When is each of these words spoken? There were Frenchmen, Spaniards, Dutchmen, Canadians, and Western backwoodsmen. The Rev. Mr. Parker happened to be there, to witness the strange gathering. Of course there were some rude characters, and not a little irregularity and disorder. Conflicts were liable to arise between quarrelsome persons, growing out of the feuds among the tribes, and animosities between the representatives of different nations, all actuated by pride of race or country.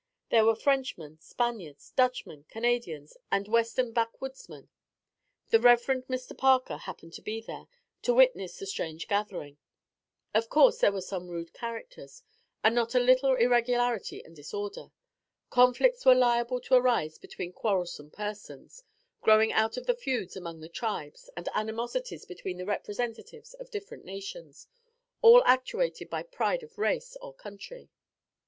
There 0.31 0.45
were 0.45 0.55
Frenchmen, 0.55 1.19
Spaniards, 1.19 1.91
Dutchmen, 1.91 2.45
Canadians, 2.49 3.17
and 3.31 3.47
Western 3.47 3.91
backwoodsmen. 3.91 4.67
The 5.49 5.59
Rev. 5.59 5.79
Mr. 5.85 6.35
Parker 6.35 6.77
happened 6.77 7.13
to 7.13 7.21
be 7.21 7.39
there, 7.39 7.67
to 8.01 8.15
witness 8.15 8.57
the 8.57 8.65
strange 8.65 9.07
gathering. 9.07 9.59
Of 10.33 10.49
course 10.49 10.79
there 10.79 10.91
were 10.91 11.01
some 11.01 11.27
rude 11.27 11.53
characters, 11.53 12.23
and 12.63 12.73
not 12.73 12.95
a 12.95 12.99
little 12.99 13.35
irregularity 13.35 14.25
and 14.25 14.35
disorder. 14.35 14.89
Conflicts 15.51 16.03
were 16.03 16.15
liable 16.15 16.59
to 16.61 16.73
arise 16.73 17.19
between 17.19 17.53
quarrelsome 17.53 18.09
persons, 18.09 18.83
growing 19.21 19.53
out 19.53 19.77
of 19.77 19.85
the 19.85 19.93
feuds 19.93 20.35
among 20.35 20.61
the 20.61 20.67
tribes, 20.67 21.29
and 21.37 21.47
animosities 21.53 22.25
between 22.25 22.57
the 22.57 22.65
representatives 22.65 23.53
of 23.53 23.69
different 23.69 24.03
nations, 24.03 24.65
all 25.21 25.43
actuated 25.45 26.09
by 26.09 26.23
pride 26.23 26.63
of 26.63 26.79
race 26.79 27.15
or 27.21 27.35
country. 27.35 27.91